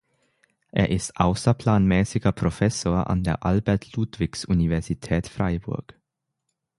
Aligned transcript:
Er 0.71 0.89
ist 0.89 1.15
außerplanmäßiger 1.19 2.31
Professor 2.31 3.07
an 3.07 3.23
der 3.23 3.45
Albert-Ludwigs-Universität 3.45 5.27
Freiburg. 5.27 5.93